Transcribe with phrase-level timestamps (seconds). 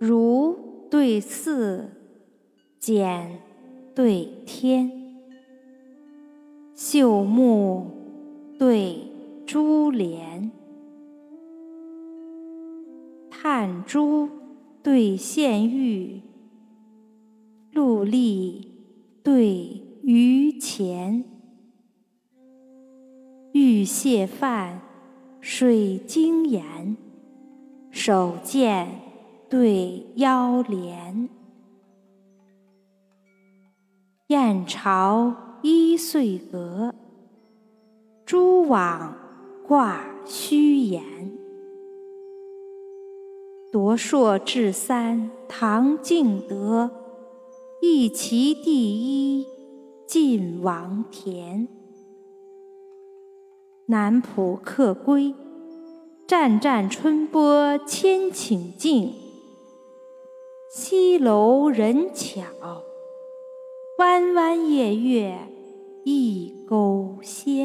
[0.00, 0.56] 儒
[0.90, 1.90] 对寺，
[2.78, 3.38] 简
[3.94, 4.90] 对天，
[6.74, 7.90] 秀木
[8.58, 9.02] 对
[9.46, 10.50] 珠帘，
[13.28, 14.30] 探珠
[14.82, 16.22] 对献玉，
[17.70, 18.72] 陆丽
[19.22, 21.22] 对鱼钱，
[23.52, 24.80] 玉蟹饭，
[25.42, 26.96] 水晶盐，
[27.90, 28.88] 手剑
[29.50, 31.28] 对腰镰，
[34.28, 36.94] 燕巢依岁阁，
[38.24, 39.12] 蛛网
[39.66, 41.02] 挂虚檐。
[43.72, 46.88] 夺硕至三唐敬德，
[47.82, 49.44] 一齐第一
[50.06, 51.66] 晋王田。
[53.86, 55.34] 南浦客归，
[56.28, 59.12] 湛湛春波千顷净。
[60.72, 62.44] 西楼人巧，
[63.98, 65.36] 弯弯夜月
[66.04, 67.59] 一钩纤。